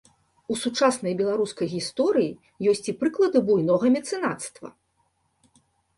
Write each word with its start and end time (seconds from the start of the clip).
У 0.53 0.55
сучаснай 0.61 1.13
беларускай 1.19 1.67
гісторыі 1.75 2.31
ёсць 2.71 2.89
і 2.95 2.95
прыклады 3.03 3.39
буйнога 3.51 3.85
мецэнацтва. 3.97 4.67